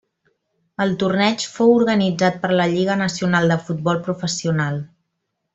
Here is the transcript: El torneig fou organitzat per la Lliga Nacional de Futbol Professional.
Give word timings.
El 0.85 0.93
torneig 1.03 1.43
fou 1.57 1.75
organitzat 1.75 2.41
per 2.47 2.53
la 2.55 2.67
Lliga 2.73 2.97
Nacional 3.05 3.55
de 3.55 3.61
Futbol 3.67 4.03
Professional. 4.09 4.85